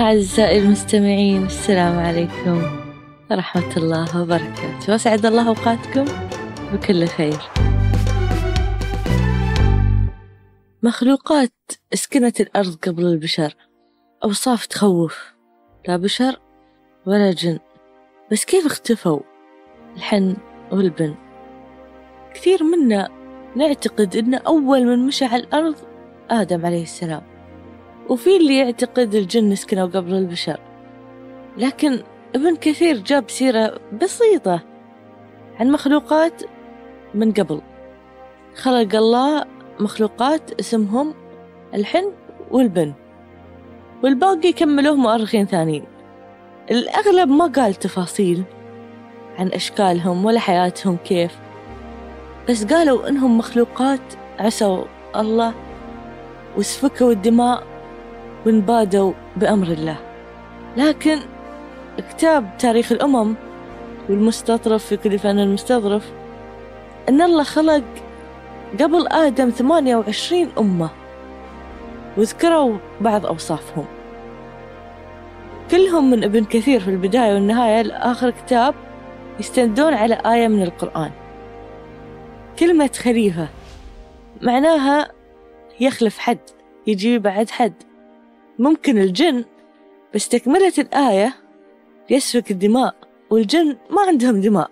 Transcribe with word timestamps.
أعزائي 0.00 0.58
المستمعين 0.58 1.46
السلام 1.46 1.98
عليكم 1.98 2.62
ورحمة 3.30 3.76
الله 3.76 4.22
وبركاته. 4.22 4.92
وأسعد 4.92 5.26
الله 5.26 5.48
أوقاتكم 5.48 6.04
بكل 6.72 7.06
خير. 7.06 7.38
مخلوقات 10.82 11.52
اسكنت 11.94 12.40
الأرض 12.40 12.74
قبل 12.74 13.06
البشر. 13.06 13.54
أوصاف 14.24 14.66
تخوف. 14.66 15.34
لا 15.88 15.96
بشر 15.96 16.40
ولا 17.06 17.32
جن. 17.32 17.58
بس 18.32 18.44
كيف 18.44 18.66
اختفوا 18.66 19.20
الحن 19.96 20.36
والبن؟ 20.72 21.14
كثير 22.34 22.64
منا 22.64 23.08
نعتقد 23.56 24.16
أن 24.16 24.34
أول 24.34 24.86
من 24.86 25.06
مشى 25.06 25.24
على 25.24 25.42
الأرض 25.42 25.76
آدم 26.30 26.66
عليه 26.66 26.82
السلام. 26.82 27.29
وفي 28.10 28.36
اللي 28.36 28.58
يعتقد 28.58 29.14
الجن 29.14 29.54
سكنوا 29.54 29.86
قبل 29.86 30.14
البشر. 30.14 30.60
لكن 31.56 32.02
ابن 32.34 32.56
كثير 32.56 32.96
جاب 32.96 33.30
سيرة 33.30 33.80
بسيطة 34.02 34.60
عن 35.60 35.70
مخلوقات 35.70 36.42
من 37.14 37.32
قبل. 37.32 37.60
خلق 38.54 38.94
الله 38.94 39.44
مخلوقات 39.80 40.60
اسمهم 40.60 41.14
الحن 41.74 42.12
والبن 42.50 42.92
والباقي 44.02 44.52
كملوه 44.52 44.96
مؤرخين 44.96 45.46
ثانيين. 45.46 45.84
الأغلب 46.70 47.28
ما 47.28 47.46
قال 47.46 47.74
تفاصيل 47.74 48.42
عن 49.38 49.48
أشكالهم 49.48 50.24
ولا 50.24 50.40
حياتهم 50.40 50.96
كيف 50.96 51.38
بس 52.48 52.64
قالوا 52.64 53.08
إنهم 53.08 53.38
مخلوقات 53.38 54.00
عسوا 54.38 54.84
الله 55.16 55.54
وسفكوا 56.56 57.12
الدماء 57.12 57.69
وانبادوا 58.46 59.12
بأمر 59.36 59.66
الله. 59.66 59.96
لكن 60.76 61.18
كتاب 62.10 62.56
تاريخ 62.58 62.92
الأمم 62.92 63.34
والمستطرف 64.08 64.86
في 64.86 64.96
كل 64.96 65.18
فن 65.18 65.38
المستظرف 65.38 66.12
أن 67.08 67.22
الله 67.22 67.42
خلق 67.42 67.84
قبل 68.80 69.08
آدم 69.08 69.50
ثمانية 69.50 69.96
وعشرين 69.96 70.48
أمة 70.58 70.90
وذكروا 72.16 72.76
بعض 73.00 73.26
أوصافهم. 73.26 73.84
كلهم 75.70 76.10
من 76.10 76.24
ابن 76.24 76.44
كثير 76.44 76.80
في 76.80 76.90
البداية 76.90 77.34
والنهاية 77.34 77.82
لآخر 77.82 78.30
كتاب 78.30 78.74
يستندون 79.40 79.94
على 79.94 80.14
آية 80.14 80.48
من 80.48 80.62
القرآن. 80.62 81.10
كلمة 82.58 82.90
خليفة 82.96 83.48
معناها 84.42 85.08
يخلف 85.80 86.18
حد 86.18 86.38
يجي 86.86 87.18
بعد 87.18 87.50
حد. 87.50 87.89
ممكن 88.60 88.98
الجن 88.98 89.44
بس 90.14 90.28
تكملة 90.28 90.72
الآية 90.78 91.34
يسفك 92.10 92.50
الدماء 92.50 92.94
والجن 93.30 93.76
ما 93.90 94.02
عندهم 94.08 94.40
دماء 94.40 94.70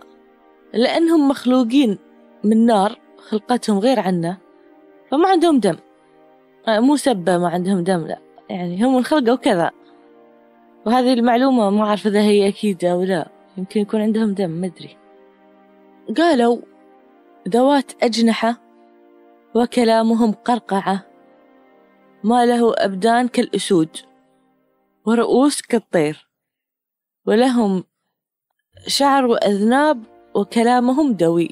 لأنهم 0.73 1.29
مخلوقين 1.29 1.99
من 2.45 2.67
نار 2.67 2.99
خلقتهم 3.19 3.79
غير 3.79 4.01
عنا 4.01 4.37
فما 5.11 5.29
عندهم 5.29 5.59
دم. 5.59 5.77
مو 6.69 6.97
سبة 6.97 7.39
ما 7.39 7.49
عندهم 7.49 7.85
دم 7.85 8.07
لا. 8.07 8.19
يعني 8.51 8.85
هم 8.85 8.97
انخلقوا 8.97 9.37
كذا. 9.37 9.71
وهذه 10.87 11.13
المعلومة 11.13 11.71
ما 11.71 11.85
أعرف 11.85 12.07
إذا 12.07 12.21
هي 12.21 12.49
أكيدة 12.49 12.93
أو 12.93 13.03
لا. 13.03 13.29
يمكن 13.59 13.81
يكون 13.81 14.01
عندهم 14.01 14.35
دم 14.35 14.61
مدري 14.61 14.97
قالوا 16.17 16.59
ذوات 17.49 17.93
أجنحة 18.03 18.61
وكلامهم 19.55 20.33
قرقعة. 20.33 21.08
ما 22.25 22.47
له 22.47 22.75
أبدان 22.79 23.29
كالأسود 23.29 23.97
ورؤوس 25.07 25.63
كالطير 25.63 26.29
ولهم 27.27 27.85
شعر 28.87 29.27
وأذناب 29.27 30.03
وكلامهم 30.35 31.13
دوي. 31.13 31.49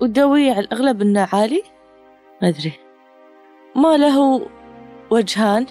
والدوي 0.00 0.50
على 0.50 0.60
الأغلب 0.60 1.02
إنه 1.02 1.28
عالي؟ 1.32 1.62
ما 2.42 2.48
أدري. 2.48 2.72
ما 3.76 3.96
له 3.96 4.46
وجهان. 5.10 5.66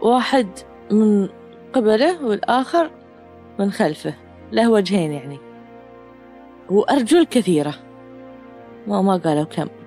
واحد 0.00 0.48
من 0.90 1.28
قبله 1.72 2.24
والآخر 2.24 2.90
من 3.58 3.70
خلفه 3.70 4.14
له 4.52 4.70
وجهين 4.70 5.12
يعني. 5.12 5.38
وأرجل 6.70 7.24
كثيرة. 7.24 7.74
ما 8.86 9.02
ما 9.02 9.16
قالوا 9.16 9.44
كم. 9.44 9.81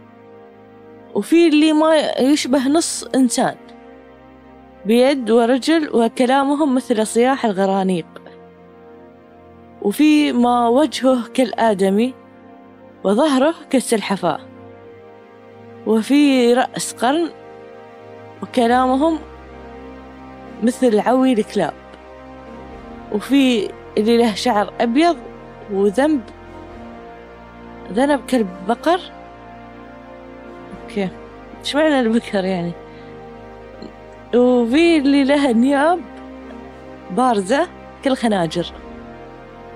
وفي 1.15 1.47
اللي 1.47 1.73
ما 1.73 1.95
يشبه 2.19 2.67
نص 2.67 3.03
إنسان 3.03 3.55
بيد 4.85 5.31
ورجل 5.31 5.89
وكلامهم 5.93 6.75
مثل 6.75 7.07
صياح 7.07 7.45
الغرانيق. 7.45 8.05
وفي 9.81 10.31
ما 10.31 10.67
وجهه 10.67 11.27
كالآدمي 11.33 12.13
وظهره 13.03 13.55
كالسلحفاة. 13.69 14.39
وفي 15.87 16.53
رأس 16.53 16.93
قرن 16.93 17.29
وكلامهم 18.43 19.19
مثل 20.63 20.99
عوي 20.99 21.33
الكلاب. 21.33 21.73
وفي 23.11 23.69
اللي 23.97 24.17
له 24.17 24.33
شعر 24.33 24.73
أبيض 24.81 25.17
وذنب 25.71 26.21
ذنب 27.91 28.19
كلب 28.29 28.47
بقر 28.67 28.99
أوكي. 30.97 31.09
إيش 31.59 31.75
معنى 31.75 32.00
البكر 32.00 32.45
يعني؟ 32.45 32.72
وفي 34.35 34.97
اللي 34.97 35.23
لها 35.23 35.51
نياب 35.51 36.00
بارزة 37.11 37.67
كالخناجر 38.03 38.73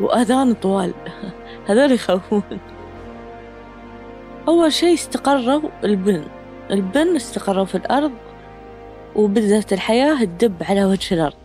وأذان 0.01 0.53
طوال. 0.53 0.93
هذول 1.67 1.91
يخوفون 1.91 2.43
أول 4.47 4.73
شي 4.73 4.93
استقروا 4.93 5.61
البن. 5.83 6.23
البن 6.71 7.15
استقروا 7.15 7.65
في 7.65 7.75
الأرض 7.75 8.11
وبدأت 9.15 9.73
الحياة 9.73 10.23
تدب 10.23 10.63
على 10.63 10.85
وجه 10.85 11.13
الأرض. 11.15 11.37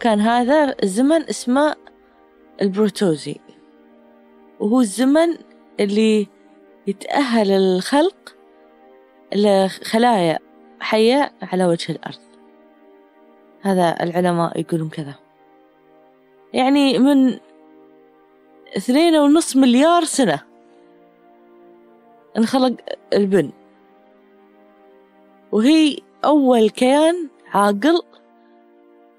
كان 0.00 0.20
هذا 0.20 0.74
الزمن 0.82 1.22
اسمه 1.22 1.74
البروتوزي. 2.62 3.36
وهو 4.60 4.80
الزمن 4.80 5.28
اللي 5.80 6.26
يتأهل 6.86 7.50
الخلق 7.50 8.33
لخلايا 9.34 10.38
حية 10.80 11.32
على 11.42 11.64
وجه 11.64 11.92
الأرض. 11.92 12.20
هذا 13.62 14.02
العلماء 14.02 14.60
يقولون 14.60 14.88
كذا. 14.88 15.14
يعني 16.52 16.98
من 16.98 17.38
اثنين 18.76 19.16
ونص 19.16 19.56
مليار 19.56 20.04
سنة 20.04 20.40
انخلق 22.36 22.76
البن. 23.12 23.52
وهي 25.52 25.98
أول 26.24 26.70
كيان 26.70 27.28
عاقل 27.46 28.02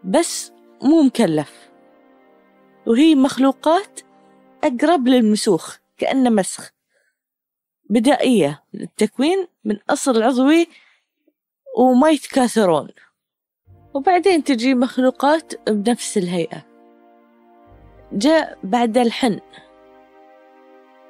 بس 0.03 0.51
مو 0.81 1.01
مكلف. 1.01 1.69
وهي 2.87 3.15
مخلوقات 3.15 3.99
أقرب 4.63 5.07
للمسوخ 5.07 5.77
كأنه 5.97 6.29
مسخ. 6.29 6.74
بدائية. 7.89 8.63
للتكوين 8.73 9.47
من 9.65 9.77
أصل 9.89 10.23
عضوي 10.23 10.67
وما 11.77 12.09
يتكاثرون. 12.09 12.87
وبعدين 13.93 14.43
تجي 14.43 14.75
مخلوقات 14.75 15.69
بنفس 15.69 16.17
الهيئة. 16.17 16.65
جاء 18.11 18.57
بعد 18.63 18.97
الحن. 18.97 19.39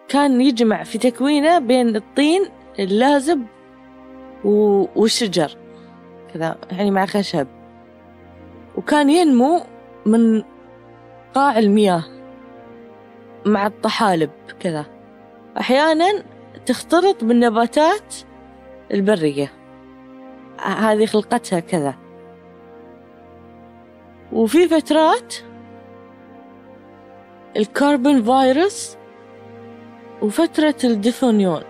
كان 0.07 0.41
يجمع 0.41 0.83
في 0.83 0.97
تكوينه 0.97 1.59
بين 1.59 1.95
الطين 1.95 2.45
اللازب 2.79 3.45
والشجر. 4.95 5.57
كذا 6.33 6.57
يعني 6.71 6.91
مع 6.91 7.05
خشب. 7.05 7.47
وكان 8.77 9.09
ينمو 9.09 9.61
من 10.05 10.43
قاع 11.33 11.59
المياه 11.59 12.03
مع 13.45 13.67
الطحالب. 13.67 14.29
كذا. 14.59 14.85
أحيانا 15.59 16.34
تختلط 16.65 17.23
بالنباتات 17.23 18.15
البرية. 18.93 19.51
هذه 20.59 21.05
خلقتها 21.05 21.59
كذا. 21.59 21.95
وفي 24.33 24.67
فترات 24.67 25.35
الكربون 27.57 28.23
فيروس 28.23 28.97
وفترة 30.21 30.75
الديفونيون 30.83 31.61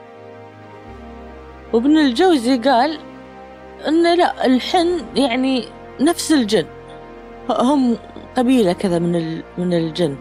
وابن 1.74 1.97
الجوزي 1.97 2.57
قال 2.57 3.00
انه 3.88 4.15
لا 4.15 4.45
الحن 4.45 5.06
يعني 5.15 5.65
نفس 6.00 6.31
الجن. 6.31 6.65
هم 7.50 7.97
قبيلة 8.38 8.74
كذا 8.74 9.00
من 9.00 9.42
من 9.57 9.74
الجن. 9.74 10.18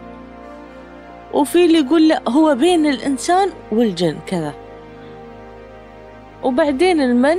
وفي 1.33 1.65
اللي 1.65 1.79
يقول 1.79 2.07
لا 2.07 2.29
هو 2.29 2.55
بين 2.55 2.85
الإنسان 2.85 3.49
والجن 3.71 4.19
كذا. 4.27 4.64
وبعدين 6.45 7.01
المن 7.01 7.37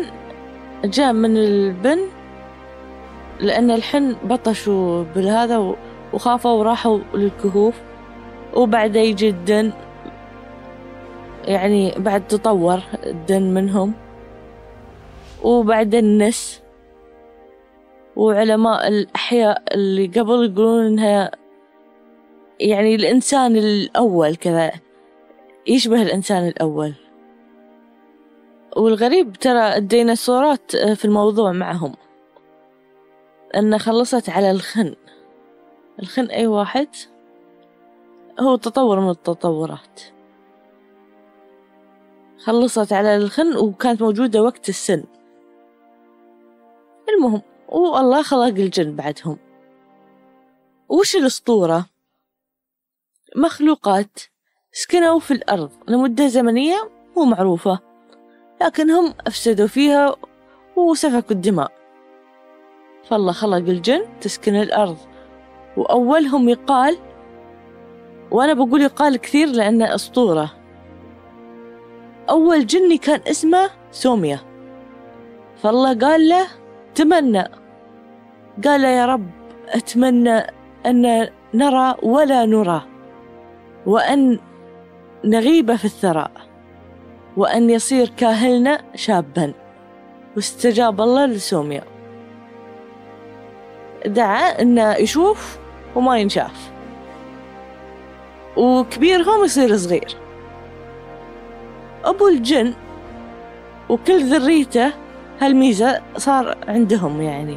جاء 0.84 1.12
من 1.12 1.36
البن 1.36 1.98
لأن 3.40 3.70
الحن 3.70 4.16
بطشوا 4.24 5.04
بالهذا 5.14 5.76
وخافوا 6.12 6.50
وراحوا 6.50 6.98
للكهوف. 7.14 7.74
وبعد 8.54 8.96
يجي 8.96 9.28
الدن 9.28 9.72
يعني 11.44 11.94
بعد 11.98 12.26
تطور 12.26 12.80
الدن 13.06 13.54
منهم. 13.54 13.92
وبعد 15.42 15.94
النس. 15.94 16.62
وعلماء 18.16 18.88
الأحياء 18.88 19.62
اللي 19.74 20.06
قبل 20.06 20.52
يقولون 20.52 20.86
إنها 20.86 21.30
يعني 22.60 22.94
الإنسان 22.94 23.56
الأول 23.56 24.36
كذا 24.36 24.72
يشبه 25.66 26.02
الإنسان 26.02 26.48
الأول. 26.48 27.05
والغريب 28.76 29.32
ترى 29.32 29.76
الديناصورات 29.76 30.76
في 30.76 31.04
الموضوع 31.04 31.52
معهم. 31.52 31.94
أن 33.56 33.78
خلصت 33.78 34.30
على 34.30 34.50
الخن. 34.50 34.94
الخن 36.02 36.24
أي 36.26 36.46
واحد؟ 36.46 36.88
هو 38.40 38.56
تطور 38.56 39.00
من 39.00 39.10
التطورات. 39.10 40.00
خلصت 42.38 42.92
على 42.92 43.16
الخن 43.16 43.56
وكانت 43.56 44.02
موجودة 44.02 44.42
وقت 44.42 44.68
السن. 44.68 45.04
المهم 47.08 47.42
والله 47.68 48.22
خلق 48.22 48.42
الجن 48.42 48.96
بعدهم. 48.96 49.38
وش 50.88 51.16
الأسطورة؟ 51.16 51.86
مخلوقات 53.36 54.20
سكنوا 54.72 55.18
في 55.18 55.30
الأرض 55.30 55.70
لمدة 55.88 56.26
زمنية 56.26 56.90
مو 57.16 57.24
معروفة. 57.24 57.85
لكنهم 58.62 59.14
أفسدوا 59.26 59.66
فيها 59.66 60.16
وسفكوا 60.76 61.36
الدماء. 61.36 61.72
فالله 63.08 63.32
خلق 63.32 63.56
الجن 63.56 64.04
تسكن 64.20 64.54
الأرض. 64.54 64.96
وأولهم 65.76 66.48
يقال 66.48 66.96
وأنا 68.30 68.54
بقول 68.54 68.82
يقال 68.82 69.16
كثير 69.16 69.48
لأنه 69.48 69.94
أسطورة. 69.94 70.52
أول 72.30 72.66
جني 72.66 72.98
كان 72.98 73.20
اسمه 73.30 73.70
سوميا. 73.92 74.38
فالله 75.62 75.98
قال 75.98 76.28
له 76.28 76.46
تمنى. 76.94 77.44
قال 78.64 78.84
يا 78.84 79.06
رب 79.06 79.30
أتمنى 79.68 80.38
أن 80.86 81.28
نرى 81.54 81.94
ولا 82.02 82.46
نرى 82.46 82.82
وأن 83.86 84.38
نغيب 85.24 85.74
في 85.76 85.84
الثراء. 85.84 86.45
وأن 87.36 87.70
يصير 87.70 88.08
كاهلنا 88.16 88.80
شابا. 88.94 89.52
واستجاب 90.36 91.00
الله 91.00 91.26
لسوميا. 91.26 91.82
دعا 94.06 94.62
أنه 94.62 94.94
يشوف 94.94 95.58
وما 95.94 96.18
ينشاف. 96.18 96.70
وكبيرهم 98.56 99.44
يصير 99.44 99.76
صغير. 99.76 100.16
أبو 102.04 102.28
الجن 102.28 102.74
وكل 103.88 104.24
ذريته 104.24 104.92
هالميزة 105.40 106.00
صار 106.16 106.58
عندهم 106.68 107.22
يعني. 107.22 107.56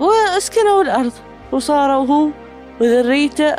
وأسكنوا 0.00 0.82
الأرض 0.82 1.12
وصاروا 1.52 2.06
هو 2.06 2.28
وذريته 2.80 3.56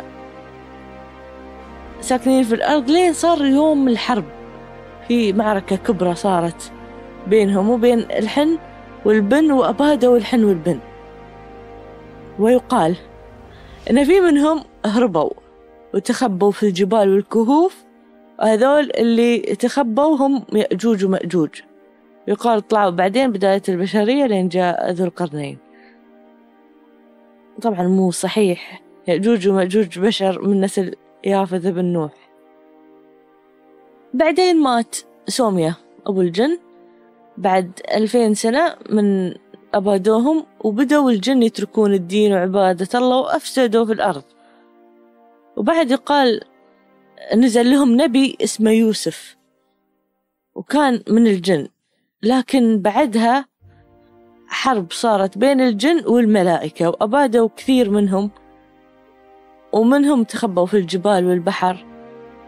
ساكنين 2.04 2.44
في 2.44 2.54
الأرض 2.54 2.90
لين 2.90 3.12
صار 3.12 3.44
يوم 3.44 3.88
الحرب. 3.88 4.24
في 5.08 5.32
معركة 5.32 5.76
كبرى 5.76 6.14
صارت 6.14 6.72
بينهم 7.26 7.70
وبين 7.70 7.98
الحن 7.98 8.58
والبن 9.04 9.52
وأبادوا 9.52 10.16
الحن 10.16 10.44
والبن. 10.44 10.78
ويقال 12.38 12.96
إن 13.90 14.04
في 14.04 14.20
منهم 14.20 14.64
هربوا 14.86 15.30
وتخبوا 15.94 16.50
في 16.50 16.62
الجبال 16.62 17.14
والكهوف. 17.14 17.84
هذول 18.40 18.90
اللي 18.98 19.38
تخبوا 19.38 20.16
هم 20.16 20.44
يأجوج 20.52 21.04
ومأجوج. 21.04 21.50
يقال 22.28 22.68
طلعوا 22.68 22.90
بعدين 22.90 23.32
بداية 23.32 23.62
البشرية 23.68 24.26
لين 24.26 24.48
جاء 24.48 24.90
ذو 24.90 25.04
القرنين. 25.04 25.58
طبعا 27.62 27.82
مو 27.82 28.10
صحيح. 28.10 28.82
يأجوج 29.08 29.48
ومأجوج 29.48 29.98
بشر 29.98 30.42
من 30.42 30.60
نسل 30.60 30.94
يافث 31.24 31.66
بن 31.66 31.84
نوح. 31.84 32.12
بعدين 34.14 34.62
مات 34.62 34.96
سوميا 35.28 35.74
أبو 36.06 36.20
الجن. 36.20 36.58
بعد 37.36 37.80
ألفين 37.94 38.34
سنة 38.34 38.76
من 38.90 39.34
أبادوهم 39.74 40.46
وبدأوا 40.60 41.10
الجن 41.10 41.42
يتركون 41.42 41.94
الدين 41.94 42.32
وعبادة 42.32 42.98
الله 42.98 43.18
وأفسدوا 43.18 43.84
في 43.84 43.92
الأرض. 43.92 44.22
وبعد 45.56 45.90
يقال 45.90 46.40
نزل 47.36 47.70
لهم 47.70 48.00
نبي 48.00 48.36
اسمه 48.40 48.70
يوسف. 48.70 49.36
وكان 50.54 51.02
من 51.08 51.26
الجن. 51.26 51.68
لكن 52.22 52.82
بعدها 52.82 53.46
حرب 54.46 54.92
صارت 54.92 55.38
بين 55.38 55.60
الجن 55.60 56.06
والملائكة 56.06 56.88
وأبادوا 56.88 57.48
كثير 57.56 57.90
منهم. 57.90 58.30
ومنهم 59.74 60.24
تخبوا 60.24 60.66
في 60.66 60.76
الجبال 60.76 61.26
والبحر. 61.26 61.84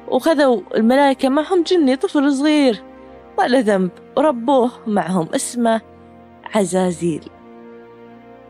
وخذوا 0.09 0.61
الملائكة 0.75 1.29
معهم 1.29 1.63
جني 1.63 1.97
طفل 1.97 2.33
صغير 2.33 2.83
له 3.39 3.61
ذنب 3.61 3.91
وربوه 4.17 4.71
معهم 4.87 5.29
اسمه 5.35 5.81
عزازيل. 6.55 7.25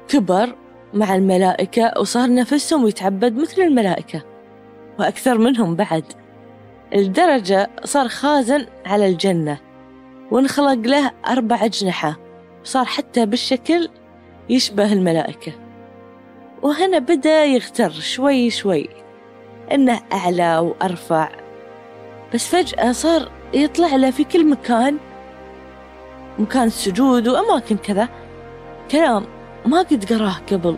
كبر 0.09 0.55
مع 0.95 1.15
الملائكة 1.15 1.93
وصار 2.01 2.35
نفسهم 2.35 2.87
يتعبد 2.87 3.37
مثل 3.37 3.63
الملائكة 3.63 4.23
وأكثر 4.99 5.39
منهم 5.39 5.77
بعد. 5.77 6.05
الدرجة 6.95 7.71
صار 7.85 8.09
خازن 8.09 8.67
على 8.87 9.09
الجنة 9.09 9.59
وانخلق 10.31 10.87
له 10.87 11.11
أربع 11.29 11.65
أجنحة 11.65 12.19
وصار 12.65 12.85
حتى 12.85 13.27
بالشكل 13.27 13.89
يشبه 14.49 14.93
الملائكة. 14.93 15.66
وهنا 16.67 16.99
بدأ 16.99 17.45
يغتر 17.45 17.91
شوي 17.91 18.51
شوي. 18.51 18.89
إنه 19.73 20.01
أعلى 20.13 20.59
وأرفع. 20.59 21.29
بس 22.35 22.49
فجأة 22.49 22.93
صار 22.93 23.31
يطلع 23.55 23.97
له 23.97 24.11
في 24.11 24.25
كل 24.25 24.51
مكان. 24.51 24.99
مكان 26.39 26.67
السجود 26.67 27.29
وأماكن 27.29 27.77
كذا. 27.77 28.09
كلام 28.91 29.25
ما 29.67 29.79
قد 29.79 30.13
قراه 30.13 30.37
قبل. 30.53 30.77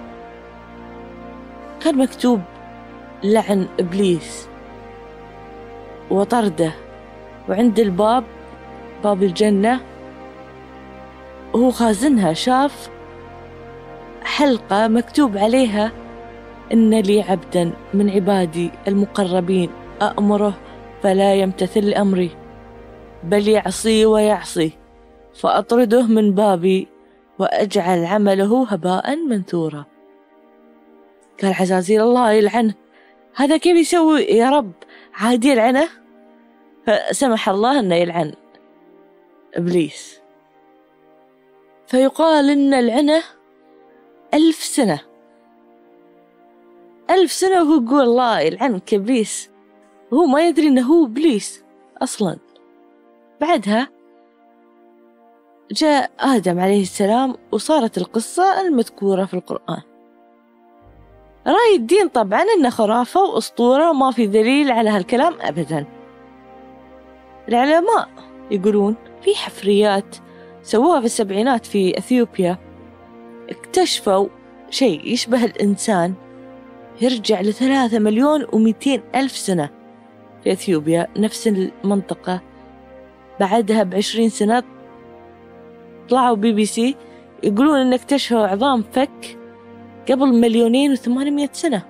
كان 1.81 1.99
مكتوب 1.99 2.41
لعن 3.25 3.69
إبليس. 3.81 4.49
وطرده. 6.11 6.73
وعند 7.49 7.79
الباب 7.79 8.25
باب 9.05 9.23
الجنة. 9.23 9.81
وهو 11.53 11.71
خازنها 11.71 12.33
شاف 12.33 12.91
حلقة 14.39 14.89
مكتوب 14.89 15.39
عليها 15.39 15.93
إن 16.73 17.01
لي 17.01 17.23
عبدا 17.23 17.73
من 17.95 18.11
عبادي 18.11 18.71
المقربين 18.89 19.71
أأمره 20.03 20.55
فلا 21.03 21.35
يمتثل 21.35 21.81
لأمري 21.81 22.31
بل 23.25 23.49
يعصي 23.49 24.07
ويعصي 24.07 24.73
فأطرده 25.35 26.07
من 26.07 26.35
بابي 26.35 26.89
وأجعل 27.39 28.05
عمله 28.05 28.67
هباء 28.69 29.17
منثورا. 29.17 29.85
قال 31.43 31.53
عزازيل 31.53 32.03
الله 32.03 32.33
يلعنه 32.33 32.75
هذا 33.35 33.57
كيف 33.57 33.77
يسوي 33.77 34.23
يا 34.23 34.51
رب؟ 34.51 34.73
عادي 35.15 35.49
يلعنه؟ 35.49 35.89
فسمح 36.87 37.49
الله 37.49 37.81
أنه 37.81 37.95
يلعن 37.95 38.33
إبليس. 39.55 40.21
فيقال 41.87 42.51
إن 42.51 42.75
العنة 42.75 43.38
ألف 44.35 44.57
سنة. 44.57 45.01
ألف 47.11 47.33
سنة 47.33 47.63
وهو 47.63 47.83
يقول 47.83 48.01
الله 48.01 48.41
يلعنك 48.41 48.95
إبليس 48.95 49.51
وهو 50.11 50.27
ما 50.27 50.49
يدري 50.49 50.69
إنه 50.69 50.83
هو 50.83 51.05
إبليس 51.05 51.65
أصلا. 52.03 52.39
بعدها 53.41 53.89
جاء 55.73 56.11
آدم 56.21 56.61
عليه 56.61 56.83
السلام 56.83 57.35
وصارت 57.53 57.99
القصة 57.99 58.61
المذكورة 58.61 59.25
في 59.25 59.35
القرآن. 59.35 59.83
رأي 61.47 61.77
الدين 61.77 62.09
طبعا 62.09 62.43
إنه 62.43 62.71
خرافة 62.71 63.21
وأسطورة 63.23 63.91
وما 63.91 64.11
في 64.11 64.27
دليل 64.27 64.71
على 64.71 64.91
هالكلام 64.91 65.35
أبدا. 65.41 65.87
العلماء 67.49 68.09
يقولون 68.51 68.97
في 69.23 69.35
حفريات 69.35 70.17
سووها 70.63 71.01
في 71.01 71.07
السبعينات 71.07 71.67
في 71.67 71.99
أثيوبيا. 71.99 72.68
اكتشفوا 73.51 74.29
شيء 74.71 75.13
يشبه 75.13 75.45
الإنسان 75.45 76.15
يرجع 77.01 77.41
لثلاثة 77.41 77.99
مليون 77.99 78.47
ومئتين 78.53 79.03
ألف 79.15 79.33
سنة. 79.37 79.71
في 80.45 80.53
أثيوبيا 80.53 81.07
نفس 81.17 81.49
المنطقة. 81.49 82.41
بعدها 83.41 83.83
بعشرين 83.83 84.29
سنة 84.29 84.63
طلعوا 86.09 86.37
بي 86.37 86.53
بي 86.53 86.65
سي 86.65 86.97
يقولون 87.43 87.81
إن 87.81 87.93
اكتشفوا 87.93 88.47
عظام 88.47 88.85
فك 88.93 89.39
قبل 90.11 90.27
مليونين 90.27 90.93
وثمانمية 90.93 91.51
سنة. 91.53 91.83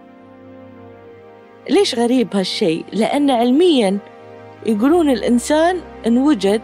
ليش 1.71 1.95
غريب 1.95 2.37
هالشيء؟ 2.37 2.85
لأن 2.93 3.31
علميا 3.31 3.99
يقولون 4.67 5.11
الإنسان 5.11 5.81
انوجد 6.07 6.63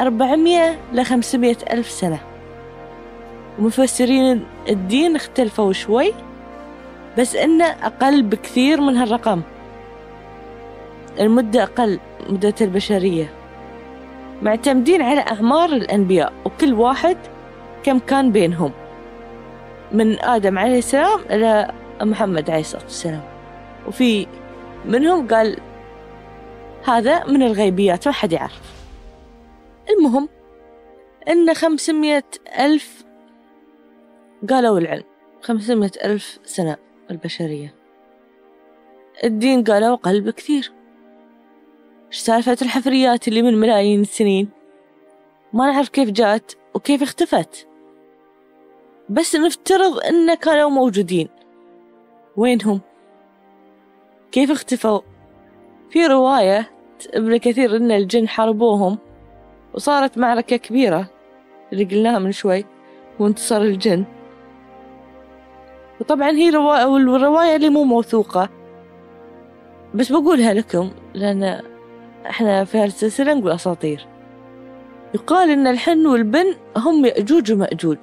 أربعمية 0.00 0.78
لخمسمية 0.92 1.56
ألف 1.70 1.90
سنة. 1.90 2.31
ومفسرين 3.58 4.44
الدين 4.68 5.16
اختلفوا 5.16 5.72
شوي 5.72 6.12
بس 7.18 7.36
إنه 7.36 7.64
أقل 7.64 8.22
بكثير 8.22 8.80
من 8.80 8.96
هالرقم. 8.96 9.42
المدة 11.20 11.62
أقل 11.62 12.00
مدة 12.28 12.54
البشرية. 12.60 13.32
معتمدين 14.42 15.02
على 15.02 15.20
أعمار 15.20 15.68
الأنبياء 15.68 16.32
وكل 16.44 16.72
واحد 16.72 17.16
كم 17.82 17.98
كان 17.98 18.32
بينهم. 18.32 18.72
من 19.92 20.20
آدم 20.20 20.58
عليه 20.58 20.78
السلام 20.78 21.20
إلى 21.30 21.72
محمد 22.02 22.50
عليه 22.50 22.60
الصلاة 22.60 22.82
والسلام. 22.82 23.22
وفي 23.88 24.26
منهم 24.84 25.28
قال 25.28 25.56
هذا 26.84 27.24
من 27.24 27.42
الغيبيات 27.42 28.08
ما 28.08 28.14
حد 28.14 28.32
يعرف. 28.32 28.60
المهم 29.90 30.28
إن 31.28 31.54
خمسمية 31.54 32.24
ألف 32.58 33.04
قالوا 34.50 34.78
العلم. 34.78 35.04
خمسمية 35.42 35.90
ألف 36.04 36.38
سنة 36.44 36.76
البشرية. 37.10 37.74
الدين 39.24 39.64
قالوا 39.64 39.94
أقل 39.94 40.20
بكثير 40.20 40.72
إيش 42.08 42.18
سالفة 42.18 42.56
الحفريات 42.62 43.28
اللي 43.28 43.42
من 43.42 43.60
ملايين 43.60 44.00
السنين؟ 44.00 44.48
ما 45.52 45.72
نعرف 45.72 45.88
كيف 45.88 46.10
جات 46.10 46.52
وكيف 46.74 47.02
اختفت. 47.02 47.68
بس 49.08 49.36
نفترض 49.36 49.98
إن 49.98 50.34
كانوا 50.34 50.70
موجودين. 50.70 51.28
وينهم؟ 52.36 52.80
كيف 54.32 54.50
اختفوا؟ 54.50 55.00
في 55.90 56.06
رواية 56.06 56.70
ابن 57.14 57.36
كثير 57.36 57.76
إن 57.76 57.90
الجن 57.90 58.28
حاربوهم 58.28 58.98
وصارت 59.74 60.18
معركة 60.18 60.56
كبيرة 60.56 61.10
اللي 61.72 61.84
قلناها 61.84 62.18
من 62.18 62.32
شوي 62.32 62.64
وانتصر 63.18 63.60
الجن. 63.62 64.04
وطبعا 66.00 66.30
هي 66.30 66.50
رواية 66.50 66.84
والرواية 66.86 67.56
اللي 67.56 67.68
مو 67.68 67.84
موثوقة. 67.84 68.48
بس 69.94 70.12
بقولها 70.12 70.54
لكم 70.54 70.90
لأن 71.14 71.60
إحنا 72.26 72.64
في 72.64 72.78
هالسلسلة 72.78 73.34
نقول 73.34 73.52
أساطير. 73.52 74.06
يقال 75.14 75.50
إن 75.50 75.66
الحن 75.66 76.06
والبن 76.06 76.54
هم 76.76 77.04
يأجوج 77.04 77.52
ومأجوج 77.52 77.98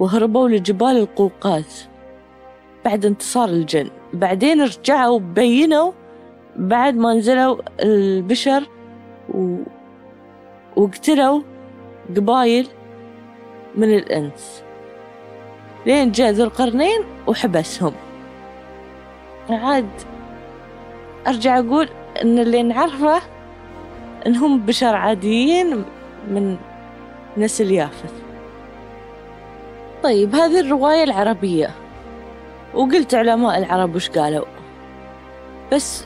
وهربوا 0.00 0.48
لجبال 0.48 0.88
القوقاز 0.88 1.88
بعد 2.84 3.06
انتصار 3.06 3.48
الجن. 3.48 3.90
بعدين 4.12 4.60
رجعوا 4.60 5.18
بينوا 5.18 5.92
بعد 6.56 6.94
ما 6.96 7.14
نزلوا 7.14 7.56
البشر 7.80 8.68
و... 9.34 9.56
وقتلوا 10.76 11.40
قبايل 12.16 12.68
من 13.74 13.94
الإنس. 13.94 14.64
لين 15.86 16.12
جاء 16.12 16.30
ذو 16.30 16.44
القرنين 16.44 17.00
وحبسهم. 17.26 17.92
عاد 19.50 19.88
أرجع 21.26 21.58
أقول 21.58 21.88
إن 22.22 22.38
اللي 22.38 22.62
نعرفه 22.62 23.22
إنهم 24.26 24.60
بشر 24.60 24.94
عاديين 24.94 25.84
من 26.28 26.56
نسل 27.36 27.72
يافث 27.72 28.12
طيب 30.02 30.34
هذه 30.34 30.60
الرواية 30.60 31.04
العربية. 31.04 31.70
وقلت 32.74 33.14
علماء 33.14 33.58
العرب 33.58 33.94
وش 33.94 34.10
قالوا. 34.10 34.44
بس 35.72 36.04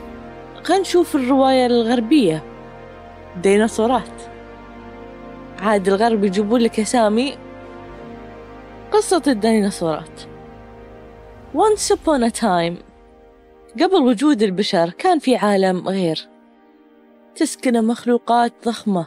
خلينا 0.63 0.81
نشوف 0.81 1.15
الرواية 1.15 1.65
الغربية. 1.65 2.43
ديناصورات. 3.43 4.21
عاد 5.61 5.87
الغرب 5.87 6.23
يجيبون 6.23 6.59
لك 6.59 6.79
أسامي 6.79 7.37
قصة 8.95 9.21
الديناصورات. 9.27 10.21
Once 11.53 11.91
upon 11.91 12.23
a 12.23 12.41
time 12.41 12.83
قبل 13.81 13.95
وجود 13.95 14.41
البشر 14.41 14.89
كان 14.89 15.19
في 15.19 15.35
عالم 15.35 15.87
غير. 15.87 16.29
تسكن 17.35 17.85
مخلوقات 17.87 18.53
ضخمة 18.65 19.05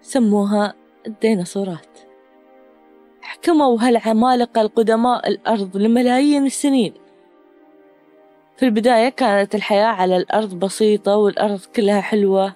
سموها 0.00 0.74
الديناصورات. 1.06 1.98
حكموا 3.22 3.78
هالعمالقة 3.80 4.60
القدماء 4.60 5.28
الأرض 5.28 5.76
لملايين 5.76 6.46
السنين. 6.46 6.94
في 8.56 8.64
البداية 8.64 9.08
كانت 9.08 9.54
الحياة 9.54 9.86
على 9.86 10.16
الأرض 10.16 10.54
بسيطة 10.54 11.16
والأرض 11.16 11.60
كلها 11.76 12.00
حلوة 12.00 12.54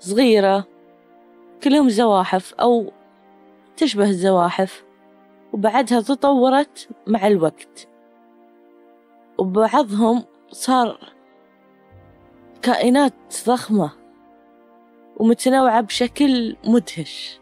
صغيرة 0.00 0.64
كلهم 1.62 1.88
زواحف 1.88 2.54
أو 2.54 2.92
تشبه 3.76 4.08
الزواحف. 4.08 4.83
وبعدها 5.54 6.00
تطورت 6.00 6.88
مع 7.06 7.26
الوقت. 7.26 7.88
وبعضهم 9.38 10.24
صار 10.50 10.98
كائنات 12.62 13.12
ضخمة 13.46 13.90
ومتنوعة 15.16 15.80
بشكل 15.80 16.56
مدهش. 16.64 17.40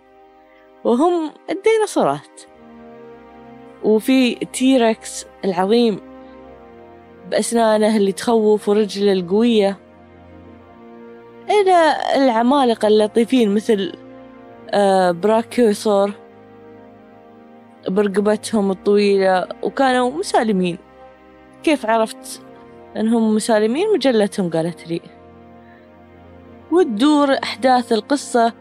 وهم 0.84 1.30
الديناصورات. 1.50 2.40
وفي 3.84 4.34
تيركس 4.34 5.26
العظيم 5.44 6.00
بأسنانه 7.30 7.96
اللي 7.96 8.12
تخوف 8.12 8.68
ورجله 8.68 9.12
القوية. 9.12 9.78
إلى 11.50 11.96
العمالقة 12.16 12.88
اللطيفين 12.88 13.54
مثل 13.54 13.92
آه، 14.70 15.10
براكيوسور 15.10 16.21
برقبتهم 17.88 18.70
الطويلة 18.70 19.48
وكانوا 19.62 20.10
مسالمين. 20.10 20.78
كيف 21.62 21.86
عرفت 21.86 22.42
أنهم 22.96 23.34
مسالمين؟ 23.34 23.86
مجلتهم 23.94 24.50
قالت 24.50 24.88
لي. 24.88 25.00
وتدور 26.70 27.32
أحداث 27.42 27.92
القصة 27.92 28.52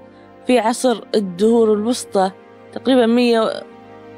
في 0.47 0.59
عصر 0.59 1.03
الدهور 1.15 1.73
الوسطى 1.73 2.31
تقريبا 2.73 3.05
مية 3.05 3.63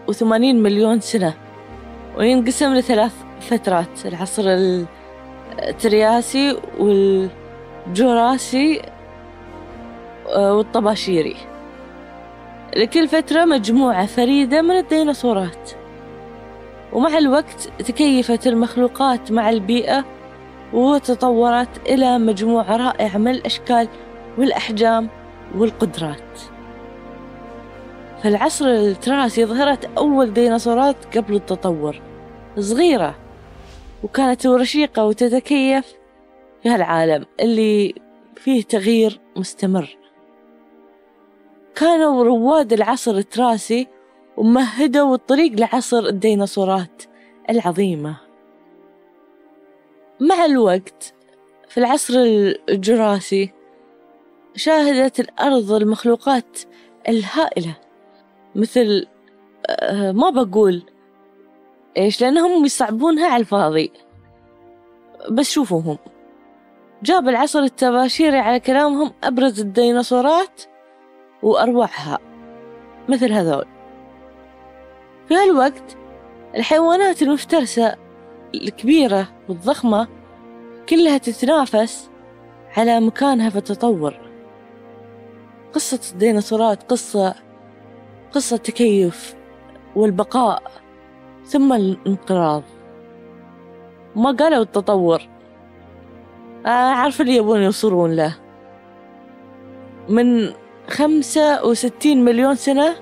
وثمانين 0.08 0.64
مليون 0.64 1.00
سنة 1.00 1.34
وينقسم 2.18 2.74
لثلاث 2.74 3.14
فترات. 3.42 4.06
العصر 4.06 4.44
الترياسي 5.60 6.58
والجوراسي 6.80 8.82
آه، 10.28 10.54
والطباشيري. 10.54 11.53
لكل 12.76 13.08
فترة 13.08 13.46
مجموعة 13.46 14.06
فريدة 14.06 14.62
من 14.62 14.78
الديناصورات. 14.78 15.72
ومع 16.94 17.18
الوقت 17.18 17.70
تكيفت 17.80 18.48
المخلوقات 18.48 19.32
مع 19.32 19.50
البيئة 19.50 20.06
وتطورت 20.74 21.90
إلى 21.90 22.18
مجموعة 22.18 22.78
رائعة 22.78 23.18
من 23.18 23.32
الأشكال 23.32 23.88
والأحجام 24.38 25.10
والقدرات. 25.56 26.40
في 28.22 28.28
العصر 28.28 28.66
التراسي 28.68 29.46
ظهرت 29.46 29.90
أول 29.98 30.34
ديناصورات 30.34 31.18
قبل 31.18 31.36
التطور 31.36 32.02
صغيرة 32.60 33.16
وكانت 34.04 34.48
رشيقة 34.48 35.06
وتتكيف 35.06 35.94
في 36.64 36.70
هالعالم 36.70 37.26
اللي 37.40 37.96
فيه 38.36 38.64
تغيير 38.64 39.20
مستمر. 39.38 40.03
كانوا 41.76 42.24
رواد 42.24 42.74
العصر 42.74 43.12
التراسي 43.12 43.88
ومهدوا 44.38 45.16
الطريق 45.16 45.52
لعصر 45.60 46.00
الديناصورات 46.00 47.04
العظيمة. 47.50 48.18
مع 50.20 50.46
الوقت 50.46 51.14
في 51.70 51.78
العصر 51.78 52.14
الجراسي 52.70 53.52
شاهدت 54.56 55.20
الأرض 55.20 55.72
المخلوقات 55.72 56.60
الهائلة 57.10 57.76
مثل 58.56 59.08
آه، 59.70 60.12
ما 60.12 60.30
بقول 60.30 60.84
إيش 61.98 62.22
لأنهم 62.22 62.66
يصعبونها 62.66 63.28
على 63.28 63.42
الفاضي. 63.42 63.92
بس 65.32 65.52
شوفوهم. 65.52 65.98
جاب 67.04 67.30
العصر 67.30 67.60
التباشيري 67.60 68.38
على 68.40 68.60
كلامهم 68.60 69.14
أبرز 69.24 69.60
الديناصورات 69.60 70.62
وأروعها. 71.44 72.20
مثل 73.10 73.32
هذول. 73.32 73.66
في 75.28 75.36
هالوقت 75.36 75.98
الحيوانات 76.56 77.22
المفترسة 77.22 77.96
الكبيرة 78.56 79.28
والضخمة 79.50 80.08
كلها 80.90 81.18
تتنافس 81.18 82.10
على 82.78 83.00
مكانها 83.00 83.50
في 83.50 83.58
التطور. 83.58 84.14
قصة 85.74 86.00
الديناصورات 86.12 86.84
قصة 86.84 87.36
قصة 88.32 88.58
تكيف 88.58 89.36
والبقاء 89.96 90.64
ثم 91.46 91.74
الانقراض. 91.74 92.64
ما 94.16 94.32
قالوا 94.32 94.62
التطور. 94.62 95.22
أعرف 96.66 97.22
اللي 97.22 97.36
يبون 97.36 97.62
يوصلون 97.62 98.16
له. 98.16 98.36
من 100.10 100.54
خمسة 100.90 101.66
وستين 101.66 102.26
مليون 102.26 102.56
سنة 102.56 102.96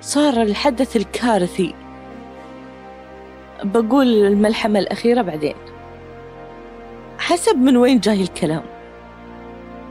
صار 0.00 0.42
الحدث 0.42 0.96
الكارثي. 0.96 1.74
بقول 3.64 4.06
الملحمة 4.06 4.78
الأخيرة 4.78 5.22
بعدين. 5.22 5.54
حسب 7.18 7.56
من 7.56 7.76
وين 7.76 8.00
جاي 8.00 8.22
الكلام. 8.22 8.62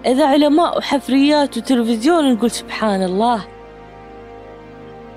إذا 0.06 0.28
علماء 0.28 0.78
وحفريات 0.78 1.58
وتلفزيون 1.58 2.34
نقول 2.34 2.52
سبحان 2.52 3.04
الله. 3.04 3.48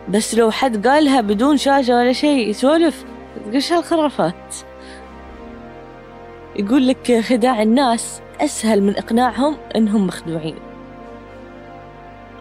بس 0.09 0.35
لو 0.35 0.51
حد 0.51 0.87
قالها 0.87 1.21
بدون 1.21 1.57
شاشة 1.57 1.97
ولا 1.97 2.13
شيء 2.13 2.49
يسولف 2.49 3.05
إيش 3.53 3.73
هالخرافات؟ 3.73 4.55
يقول 6.57 6.89
لك 6.89 7.21
خداع 7.21 7.63
الناس 7.63 8.23
أسهل 8.41 8.83
من 8.83 8.97
إقناعهم 8.97 9.57
إنهم 9.77 10.07
مخدوعين. 10.07 10.68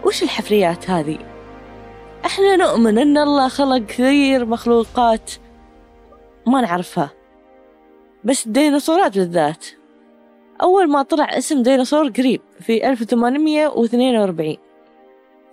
وش 0.05 0.23
الحفريات 0.23 0.89
هذه؟ 0.89 1.17
إحنا 2.25 2.55
نؤمن 2.55 2.97
إن 2.97 3.17
الله 3.17 3.47
خلق 3.47 3.85
كثير 3.85 4.45
مخلوقات. 4.45 5.31
ما 6.47 6.61
نعرفها. 6.61 7.09
بس 8.23 8.47
الديناصورات 8.47 9.17
بالذات. 9.17 9.65
أول 10.61 10.89
ما 10.89 11.01
طلع 11.01 11.37
اسم 11.37 11.63
ديناصور 11.63 12.09
قريب 12.09 12.41
في 12.59 12.89
1842 12.89 14.57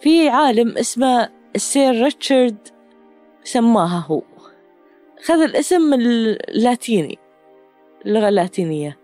في 0.00 0.28
عالم 0.28 0.78
اسمه 0.78 1.28
السير 1.54 2.02
ريتشارد 2.04 2.68
سماها 3.44 4.04
هو. 4.08 4.22
خذ 5.24 5.42
الاسم 5.42 5.94
اللاتيني 5.94 7.18
اللغة 8.06 8.28
اللاتينية. 8.28 8.98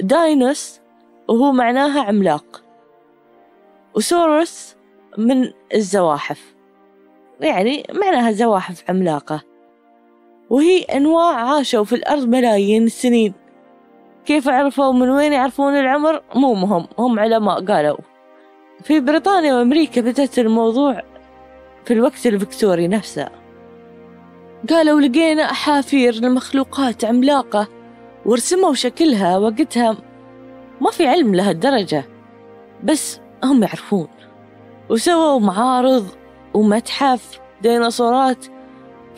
داينوس 0.00 0.80
وهو 1.28 1.52
معناها 1.52 2.00
عملاق. 2.00 2.61
وسوروس 3.94 4.76
من 5.18 5.50
الزواحف. 5.74 6.54
يعني 7.40 7.86
معناها 7.92 8.32
زواحف 8.32 8.90
عملاقة. 8.90 9.42
وهي 10.50 10.82
أنواع 10.82 11.34
عاشوا 11.34 11.84
في 11.84 11.94
الأرض 11.94 12.28
ملايين 12.28 12.84
السنين. 12.84 13.34
كيف 14.24 14.48
عرفوا 14.48 14.92
من 14.92 15.10
وين 15.10 15.32
يعرفون 15.32 15.76
العمر؟ 15.76 16.22
مو 16.34 16.54
مهم 16.54 16.86
هم 16.98 17.20
علماء 17.20 17.64
قالوا. 17.64 17.96
في 18.82 19.00
بريطانيا 19.00 19.54
وأمريكا 19.54 20.00
بدأت 20.00 20.38
الموضوع 20.38 21.02
في 21.84 21.92
الوقت 21.92 22.26
الفكتوري 22.26 22.88
نفسه. 22.88 23.28
قالوا 24.70 25.00
لقينا 25.00 25.42
أحافير 25.42 26.14
لمخلوقات 26.14 27.04
عملاقة 27.04 27.68
ورسموا 28.26 28.74
شكلها 28.74 29.38
وقتها 29.38 29.96
ما 30.80 30.90
في 30.90 31.06
علم 31.06 31.34
لهالدرجة. 31.34 32.04
بس 32.84 33.20
هم 33.44 33.62
يعرفون. 33.62 34.08
وسووا 34.90 35.40
معارض 35.40 36.06
ومتحف 36.54 37.40
ديناصورات 37.62 38.46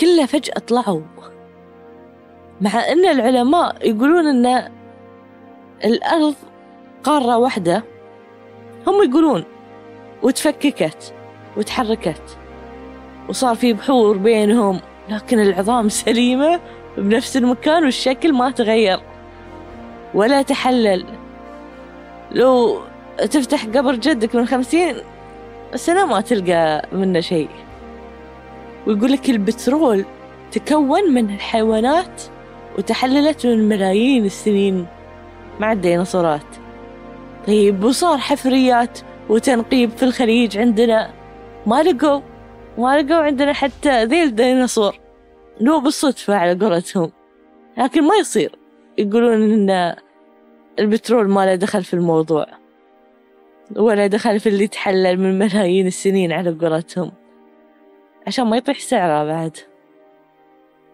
كلها 0.00 0.26
فجأة 0.26 0.58
طلعوا. 0.58 1.00
مع 2.60 2.88
أن 2.88 3.04
العلماء 3.04 3.88
يقولون 3.88 4.26
أن 4.26 4.72
الأرض 5.84 6.34
قارة 7.04 7.38
واحدة 7.38 7.84
هم 8.86 9.02
يقولون 9.02 9.44
وتفككت 10.22 11.14
وتحركت 11.56 12.38
وصار 13.28 13.54
في 13.54 13.72
بحور 13.72 14.16
بينهم 14.16 14.80
لكن 15.08 15.40
العظام 15.40 15.88
سليمة 15.88 16.60
بنفس 16.96 17.36
المكان 17.36 17.84
والشكل 17.84 18.32
ما 18.32 18.50
تغير 18.50 19.00
ولا 20.14 20.42
تحلل. 20.42 21.06
لو 22.30 22.80
تفتح 23.18 23.66
قبر 23.66 23.94
جدك 23.94 24.34
من 24.34 24.46
خمسين 24.46 24.96
سنة 25.74 26.06
ما 26.06 26.20
تلقى 26.20 26.88
منه 26.92 27.20
شيء. 27.20 27.48
ويقول 28.86 29.12
لك 29.12 29.30
البترول 29.30 30.04
تكون 30.50 31.14
من 31.14 31.34
الحيوانات 31.34 32.22
وتحللت 32.78 33.46
من 33.46 33.68
ملايين 33.68 34.24
السنين 34.24 34.86
مع 35.60 35.72
الديناصورات. 35.72 36.46
طيب 37.46 37.84
وصار 37.84 38.18
حفريات 38.18 38.98
وتنقيب 39.28 39.90
في 39.90 40.02
الخليج 40.02 40.58
عندنا. 40.58 41.10
ما 41.66 41.82
لقوا 41.82 42.20
ما 42.78 43.02
لقوا 43.02 43.22
عندنا 43.22 43.52
حتى 43.52 44.04
ذي 44.04 44.22
الديناصور. 44.22 44.98
لو 45.60 45.80
بالصدفة 45.80 46.34
على 46.34 46.54
قولتهم. 46.54 47.12
لكن 47.78 48.02
ما 48.02 48.14
يصير. 48.14 48.58
يقولون 48.98 49.52
إن 49.52 49.94
البترول 50.78 51.28
ما 51.28 51.46
له 51.46 51.54
دخل 51.54 51.84
في 51.84 51.94
الموضوع. 51.94 52.46
ولا 53.76 54.06
دخل 54.06 54.40
في 54.40 54.48
اللي 54.48 54.66
تحلل 54.66 55.20
من 55.20 55.38
ملايين 55.38 55.86
السنين 55.86 56.32
على 56.32 56.50
قولتهم. 56.50 57.12
عشان 58.26 58.46
ما 58.46 58.56
يطيح 58.56 58.78
سعره 58.78 59.24
بعد. 59.24 59.56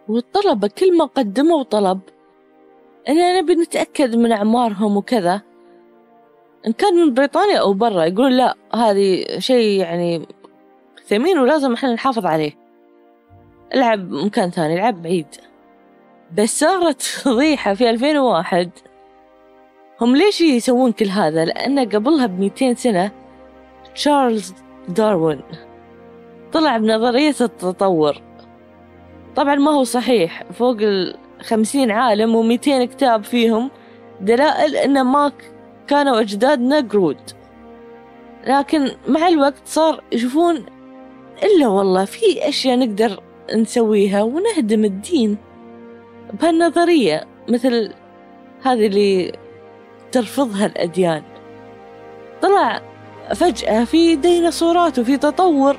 والطلبة 0.09 0.68
كل 0.78 0.96
ما 0.96 1.04
قدموا 1.04 1.62
طلب 1.62 2.00
إننا 3.09 3.40
نبي 3.40 3.54
نتأكد 3.54 4.16
من 4.16 4.33
أعمارهم 4.33 4.96
وكذا. 4.96 5.42
إن 6.66 6.72
كان 6.72 6.94
من 6.94 7.14
بريطانيا 7.14 7.59
أو 7.59 7.72
برا 7.72 8.04
يقولون 8.04 8.33
لا 8.33 8.54
هذه 8.74 9.24
شيء 9.38 9.80
يعني 9.80 10.26
ثمين 11.06 11.38
ولازم 11.38 11.72
إحنا 11.72 11.94
نحافظ 11.94 12.26
عليه. 12.26 12.52
العب 13.74 14.11
مكان 14.11 14.50
ثاني 14.50 14.74
العب 14.74 15.02
بعيد. 15.02 15.26
بس 16.38 16.61
صارت 16.61 17.02
فضيحة 17.02 17.74
في 17.74 17.90
2001 17.90 18.70
هم 20.00 20.16
ليش 20.16 20.40
يسوون 20.40 20.92
كل 20.92 21.08
هذا؟ 21.08 21.44
لأن 21.44 21.78
قبلها 21.78 22.26
بميتين 22.26 22.74
سنة 22.74 23.10
تشارلز 23.94 24.54
داروين 24.88 25.40
طلع 26.52 26.76
بنظرية 26.76 27.34
التطور. 27.40 28.16
طبعا 29.36 29.54
ما 29.54 29.70
هو 29.70 29.84
صحيح. 29.84 30.42
فوق 30.52 30.76
الخمسين 30.80 31.90
عالم 31.90 32.34
وميتين 32.34 32.84
كتاب 32.84 33.24
فيهم 33.24 33.70
دلائل 34.20 34.76
إن 34.76 35.02
ما 35.02 35.32
كانوا 35.86 36.20
أجدادنا 36.20 36.80
قرود. 36.80 37.20
لكن 38.46 38.90
مع 39.08 39.28
الوقت 39.28 39.62
صار 39.64 40.02
يشوفون 40.12 40.66
إلا 41.42 41.68
والله 41.68 42.04
في 42.04 42.48
أشياء 42.48 42.78
نقدر 42.78 43.22
نسويها 43.54 44.22
ونهدم 44.22 44.84
الدين 44.84 45.38
بهالنظرية 46.32 47.24
مثل 47.48 47.92
هذه 48.62 48.86
اللي 48.86 49.32
ترفضها 50.12 50.66
الأديان 50.66 51.23
طلع 52.42 52.83
فجأة 53.35 53.85
في 53.85 54.16
ديناصورات 54.16 54.99
وفي 54.99 55.16
تطور 55.16 55.77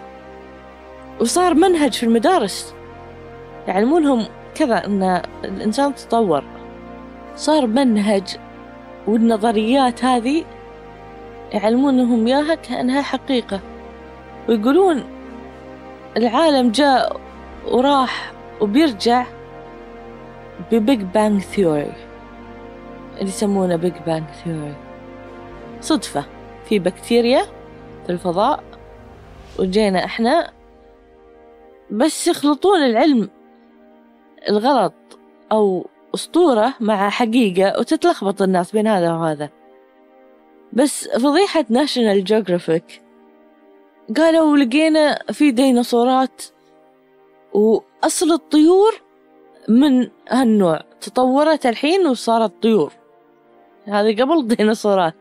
وصار 1.21 1.53
منهج 1.53 1.93
في 1.93 2.03
المدارس. 2.03 2.73
يعلمونهم 3.67 4.25
كذا 4.55 4.85
أن 4.85 5.21
الإنسان 5.43 5.95
تطور. 5.95 6.43
صار 7.35 7.67
منهج 7.67 8.37
والنظريات 9.07 10.05
هذه 10.05 10.43
يعلمونهم 11.51 12.27
إياها 12.27 12.55
كأنها 12.55 13.01
حقيقة. 13.01 13.59
ويقولون 14.49 15.03
العالم 16.17 16.71
جاء 16.71 17.19
وراح 17.67 18.31
وبيرجع 18.61 19.25
ب 20.71 20.79
Big 20.79 21.01
Bang 21.01 21.41
theory 21.41 22.10
اللي 23.21 23.31
يسمونه 23.31 23.75
Big 23.75 23.93
Bang 24.05 24.23
theory 24.43 24.75
صدفة. 25.81 26.25
في 26.65 26.79
بكتيريا 26.79 27.41
في 28.05 28.09
الفضاء 28.09 28.63
وجينا 29.59 30.05
إحنا 30.05 30.51
بس 31.91 32.27
يخلطون 32.27 32.83
العلم 32.83 33.29
الغلط 34.49 34.93
أو 35.51 35.85
أسطورة 36.15 36.73
مع 36.79 37.09
حقيقة 37.09 37.79
وتتلخبط 37.79 38.41
الناس 38.41 38.71
بين 38.71 38.87
هذا 38.87 39.13
وهذا. 39.13 39.49
بس 40.73 41.07
فضيحة 41.07 41.65
National 41.69 42.23
Geographic 42.23 43.01
قالوا 44.17 44.57
لقينا 44.57 45.23
في 45.31 45.51
ديناصورات 45.51 46.43
وأصل 47.53 48.31
الطيور 48.31 49.01
من 49.69 50.07
هالنوع. 50.29 50.79
تطورت 51.01 51.65
الحين 51.65 52.07
وصارت 52.07 52.63
طيور. 52.63 53.00
هذه 53.87 54.21
قبل 54.21 54.37
الديناصورات 54.37 55.15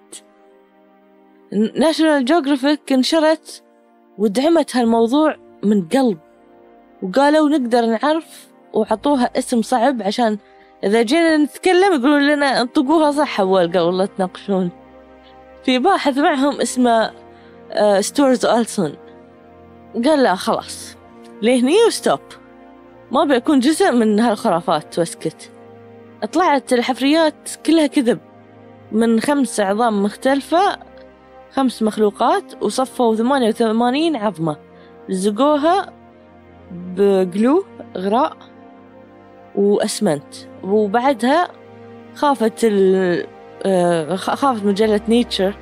National 1.53 2.25
Geographic 2.25 2.93
انشرت 2.93 3.63
ودعمت 4.19 4.77
هالموضوع 4.77 5.37
من 5.63 5.89
قلب. 5.89 6.19
وقالوا 7.03 7.49
نقدر 7.49 7.87
نعرف 7.87 8.49
وعطوها 8.73 9.31
اسم 9.39 9.63
صعب 9.63 10.03
عشان 10.03 10.39
إذا 10.85 11.03
جينا 11.03 11.37
نتكلم 11.37 11.93
يقولون 11.93 12.29
لنا 12.29 12.61
انطقوها 12.61 13.11
صح 13.11 13.41
أول 13.41 13.69
قبل 13.69 13.99
لا 13.99 14.07
تناقشون. 14.07 14.71
في 15.65 15.79
باحث 15.79 16.19
معهم 16.19 16.61
اسمه 16.61 17.11
Storrs 18.01 18.47
Olson 18.47 18.95
قال 20.05 20.23
لا 20.23 20.35
خلاص. 20.35 20.97
لهني 21.43 21.85
و 21.87 21.92
stop. 21.92 22.21
ما 23.13 23.25
بيكون 23.25 23.61
جزء 23.61 23.93
من 23.93 24.21
هالخرافات 24.21 24.99
واسكت. 24.99 25.51
طلعت 26.33 26.73
الحفريات 26.73 27.51
كلها 27.67 27.87
كذب. 27.87 28.19
من 28.93 29.21
خمس 29.21 29.61
عظام 29.61 30.03
مختلفة 30.03 30.79
خمس 31.53 31.83
مخلوقات 31.83 32.63
وصفوا 32.63 33.17
ثمانية 33.17 33.49
وثمانين 33.49 34.17
عظمة. 34.17 34.57
لزقوها 35.09 35.93
بقلو 36.97 37.65
غراء 37.97 38.37
وأسمنت. 39.55 40.35
وبعدها 40.65 41.49
خافت 42.15 42.65
ال 42.65 43.27
آه، 43.67 44.17
خافت 44.17 44.65
مجلة 44.65 45.01
نيتشر 45.09 45.55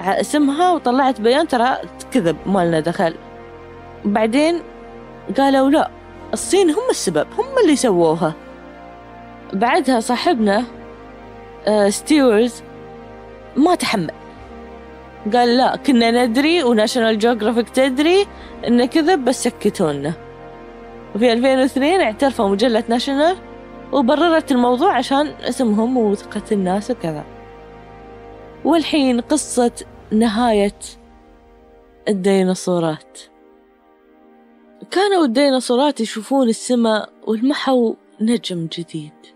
اسمها 0.00 0.72
وطلعت 0.72 1.20
بيان 1.20 1.48
ترى 1.48 1.76
كذب 2.12 2.36
ما 2.46 2.66
لنا 2.66 2.80
دخل. 2.80 3.14
بعدين 4.04 4.60
قالوا 5.38 5.70
لا 5.70 5.90
الصين 6.32 6.70
هم 6.70 6.90
السبب 6.90 7.26
هم 7.38 7.58
اللي 7.64 7.76
سووها. 7.76 8.34
بعدها 9.52 10.00
صاحبنا 10.00 10.64
Storrs 11.88 12.62
ما 13.56 13.74
تحمل. 13.74 14.10
قال 15.34 15.56
لا 15.56 15.76
كنا 15.76 16.26
ندري 16.26 16.62
و 16.62 16.68
National 16.68 17.18
Geographic 17.18 17.68
تدري 17.68 18.26
انه 18.66 18.86
كذب 18.86 19.24
بس 19.24 19.44
سكتونا. 19.44 20.12
وفي 21.14 21.32
2002 21.32 22.00
اعترفوا 22.00 22.48
مجلة 22.48 22.84
National 22.88 23.36
وبررت 23.92 24.52
الموضوع 24.52 24.96
عشان 24.96 25.26
اسمهم 25.26 25.96
وثقة 25.96 26.42
الناس 26.52 26.90
وكذا. 26.90 27.24
والحين 28.64 29.20
قصة 29.20 29.72
نهاية 30.10 30.78
الديناصورات. 32.08 33.18
كانوا 34.90 35.24
الديناصورات 35.24 36.00
يشوفون 36.00 36.48
السماء 36.48 37.08
ولمحوا 37.26 37.94
نجم 38.20 38.68
جديد. 38.78 39.33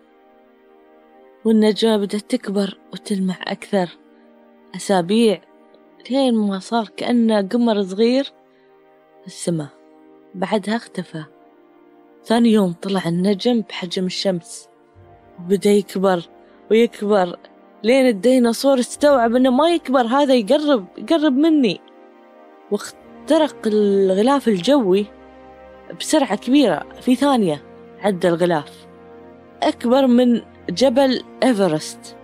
والنجمة 1.44 1.96
بدأت 1.96 2.30
تكبر 2.30 2.78
وتلمع 2.92 3.36
أكثر. 3.46 3.88
أسابيع 4.76 5.40
لين 6.10 6.34
ما 6.34 6.58
صار 6.58 6.88
كأنه 6.96 7.42
قمر 7.42 7.82
صغير 7.82 8.24
في 9.20 9.26
السماء. 9.26 9.68
بعدها 10.34 10.76
اختفى. 10.76 11.24
ثاني 12.24 12.52
يوم 12.52 12.72
طلع 12.72 13.08
النجم 13.08 13.60
بحجم 13.60 14.06
الشمس. 14.06 14.68
وبدأ 15.38 15.70
يكبر 15.70 16.22
ويكبر 16.70 17.38
لين 17.84 18.06
الديناصور 18.06 18.78
استوعب 18.78 19.36
إنه 19.36 19.50
ما 19.50 19.70
يكبر 19.70 20.06
هذا 20.06 20.34
يقرب 20.34 20.86
يقرب 20.98 21.32
مني. 21.32 21.80
واخترق 22.70 23.56
الغلاف 23.66 24.48
الجوي 24.48 25.06
بسرعة 26.00 26.36
كبيرة 26.36 26.86
في 27.00 27.14
ثانية 27.14 27.62
عدى 28.00 28.28
الغلاف. 28.28 28.86
أكبر 29.62 30.06
من 30.06 30.42
جبل 30.70 31.22
إيفرست. 31.42 32.16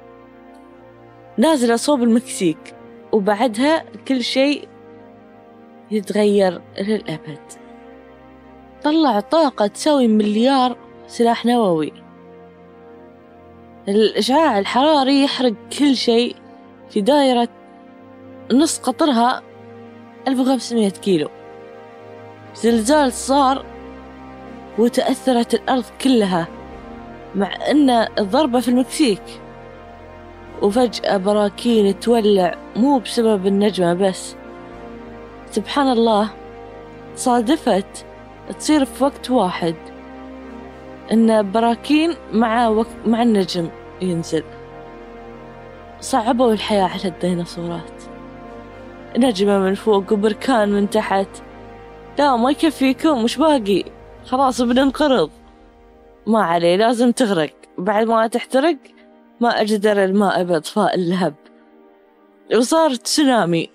نازلة 1.39 1.77
صوب 1.77 2.03
المكسيك 2.03 2.75
وبعدها 3.13 3.85
كل 4.09 4.25
شيء 4.25 4.69
يتغير 5.91 6.61
للأبد. 6.81 7.41
طلع 8.83 9.21
طاقة 9.21 9.67
تساوي 9.67 10.09
مليار 10.09 10.77
سلاح 11.07 11.47
نووي. 11.47 11.93
الإشعاع 13.89 14.59
الحراري 14.59 15.23
يحرق 15.23 15.55
كل 15.79 15.97
شيء 15.97 16.37
في 16.91 17.01
دائرة 17.01 17.49
نص 18.53 18.79
قطرها 18.79 19.43
1500 20.29 20.91
كيلو. 20.91 21.29
زلزال 22.55 23.13
صار 23.13 23.65
وتأثرت 24.79 25.55
الأرض 25.55 25.85
كلها. 26.01 26.64
مع 27.35 27.71
أن 27.71 27.91
الضربة 27.91 28.61
في 28.61 28.69
المكسيك. 28.69 29.23
وفجأة 30.63 31.17
براكين 31.17 32.01
تولع 32.01 32.55
مو 32.77 32.99
بسبب 32.99 33.47
النجمة 33.47 33.95
بس. 33.95 34.37
سبحان 35.51 35.89
الله 35.89 36.31
صادفت 37.17 38.07
تصير 38.59 38.85
في 38.85 39.05
وقت 39.05 39.31
واحد 39.31 39.75
إن 41.13 41.51
براكين 41.51 42.15
مع 42.33 42.69
وق... 42.69 42.87
مع 43.07 43.23
النجم 43.23 43.69
ينزل. 44.03 44.45
صعبوا 46.01 46.53
الحياة 46.53 46.85
على 46.85 47.05
الديناصورات. 47.05 48.03
نجمة 49.17 49.59
من 49.59 49.75
فوق 49.75 50.13
وبركان 50.13 50.73
من 50.73 50.91
تحت. 50.91 51.29
لا 52.19 52.37
ما 52.37 52.51
يكفيكم 52.51 53.25
مش 53.25 53.37
باقي. 53.37 53.85
خلاص 54.27 54.63
بننقرض. 54.63 55.31
ما 56.27 56.43
عليه 56.43 56.77
لازم 56.77 57.13
تغرق. 57.13 57.55
بعد 57.79 58.07
ما 58.07 58.27
تحترق 58.27 58.77
ما 59.41 59.61
أجدر 59.61 60.05
الماء 60.05 60.45
بإطفاء 60.45 60.95
اللهب. 60.95 61.35
وصار 62.57 62.95
تسونامي 62.95 63.71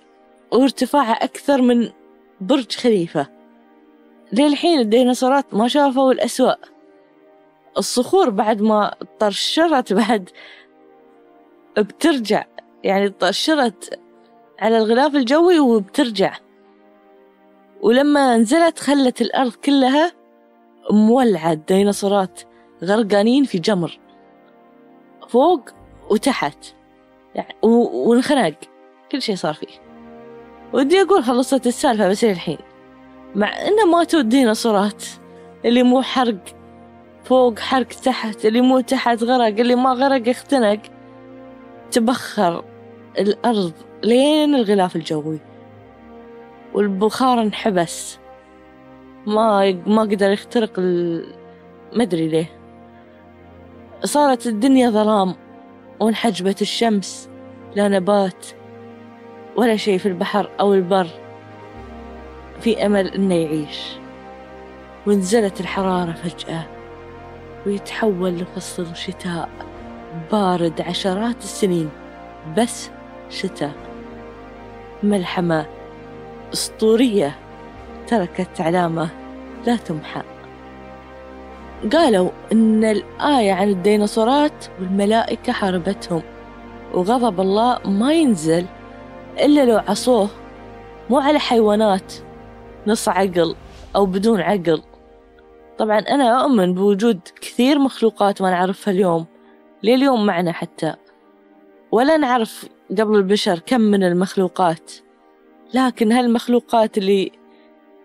وارتفاعه 0.52 1.14
أكثر 1.14 1.62
من 1.62 1.90
برج 2.42 2.76
خليفة. 2.76 3.28
للحين 4.34 4.80
الديناصورات 4.80 5.54
ما 5.54 5.68
شافوا 5.68 6.12
الأسوأ 6.12 6.54
الصخور 7.78 8.30
بعد 8.30 8.62
ما 8.62 8.96
طرشرت 9.20 9.94
بعد 9.94 10.30
بترجع. 11.78 12.46
يعني 12.84 13.10
طرشرت 13.10 14.00
على 14.60 14.78
الغلاف 14.78 15.16
الجوي 15.16 15.60
وبترجع. 15.60 16.34
ولما 17.82 18.38
نزلت 18.38 18.80
خلت 18.80 19.22
الأرض 19.22 19.52
كلها 19.52 20.19
مولعة 20.92 21.52
الديناصورات 21.52 22.42
غرقانين 22.84 23.44
في 23.44 23.60
جمر 23.60 24.00
فوق 25.28 25.70
وتحت. 26.10 26.66
يعني 27.36 27.56
وانخنق 27.64 28.54
كل 29.12 29.22
شيء 29.22 29.36
صار 29.36 29.54
فيه. 29.54 29.68
ودي 30.74 31.02
أقول 31.02 31.24
خلصت 31.24 31.68
السالفة 31.68 32.10
بس 32.10 32.24
الحين. 32.24 32.58
مع 33.36 33.68
إنه 33.68 33.86
ماتوا 33.86 34.20
الديناصورات 34.20 35.04
اللي 35.66 35.84
مو 35.84 36.02
حرق 36.02 36.44
فوق 37.24 37.60
حرق 37.60 37.88
تحت 37.88 38.46
اللي 38.46 38.62
مو 38.62 38.80
تحت 38.80 39.24
غرق 39.24 39.60
اللي 39.60 39.76
ما 39.76 39.90
غرق 39.90 40.30
اختنق. 40.30 40.80
تبخر 41.92 42.66
الأرض 43.20 43.74
لين 44.04 44.56
الغلاف 44.56 44.96
الجوي. 44.96 45.40
والبخار 46.74 47.42
انحبس. 47.42 48.20
ما 49.30 49.72
ما 49.88 50.02
قدر 50.02 50.32
يخترق 50.32 50.72
ال... 50.78 51.24
ما 51.96 52.04
أدري 52.04 52.28
ليه. 52.28 52.60
صارت 54.04 54.48
الدنيا 54.48 54.90
ظلام 54.90 55.36
وانحجبت 56.00 56.62
الشمس 56.62 57.30
لا 57.76 57.88
نبات 57.88 58.46
ولا 59.56 59.76
شيء 59.76 59.98
في 59.98 60.06
البحر 60.06 60.50
أو 60.60 60.74
البر 60.74 61.08
في 62.62 62.86
أمل 62.86 63.08
إنه 63.08 63.36
يعيش. 63.36 63.80
ونزلت 65.08 65.62
الحرارة 65.62 66.12
فجأة 66.12 66.64
ويتحول 67.66 68.32
لفصل 68.32 68.96
شتاء 68.96 69.50
بارد 70.32 70.82
عشرات 70.82 71.38
السنين 71.38 71.90
بس 72.58 72.90
شتاء. 73.30 73.74
ملحمة 75.04 75.66
أسطورية 76.54 77.36
تركت 78.08 78.62
علامة 78.62 79.10
لا 79.66 79.76
تمحى. 79.76 80.22
قالوا 81.94 82.30
إن 82.52 82.84
الآية 82.84 83.54
عن 83.54 83.70
الديناصورات 83.70 84.66
والملائكة 84.80 85.54
حاربتهم 85.54 86.22
وغضب 86.94 87.40
الله 87.40 87.80
ما 87.86 88.14
ينزل 88.14 88.66
إلا 89.40 89.66
لو 89.66 89.78
عصوه 89.78 90.30
مو 91.10 91.18
على 91.20 91.40
حيوانات 91.40 92.14
نص 92.88 93.10
عقل 93.10 93.56
أو 93.96 94.06
بدون 94.06 94.42
عقل. 94.42 94.82
طبعا 95.78 96.00
أنا 96.00 96.42
أؤمن 96.42 96.74
بوجود 96.74 97.20
كثير 97.42 97.80
مخلوقات 97.80 98.42
ما 98.42 98.50
نعرفها 98.50 98.94
اليوم 98.94 99.26
لليوم 99.84 100.26
معنا 100.26 100.52
حتى. 100.52 100.96
ولا 101.92 102.18
نعرف 102.18 102.66
قبل 102.92 103.16
البشر 103.16 103.60
كم 103.60 103.82
من 103.82 104.04
المخلوقات 104.04 104.92
لكن 105.74 106.12
هالمخلوقات 106.12 106.98
اللي 106.98 107.32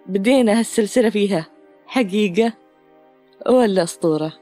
بدينا 0.07 0.59
هالسلسلة 0.59 1.11
فيها 1.11 1.47
حقيقة 1.87 2.53
ولا 3.49 3.83
أسطورة؟ 3.83 4.33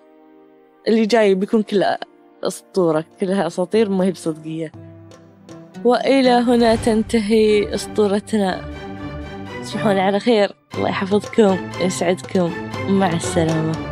اللي 0.89 1.07
جاي 1.07 1.35
بيكون 1.35 1.63
كلها 1.63 1.99
أسطورة 2.45 3.05
كلها 3.21 3.47
أساطير 3.47 3.91
ما 3.91 4.05
هي 4.05 4.11
بصدقية. 4.11 4.73
وإلى 5.85 6.31
هنا 6.31 6.77
تنتهي 6.77 7.75
أسطورتنا. 7.75 8.65
تصبحون 9.63 9.99
على 9.99 10.21
خير. 10.21 10.53
الله 10.75 10.89
يحفظكم 10.89 11.71
يسعدكم. 11.81 12.53
مع 12.89 13.13
السلامة. 13.13 13.92